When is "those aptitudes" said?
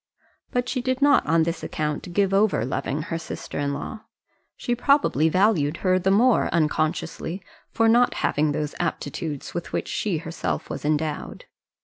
8.51-9.53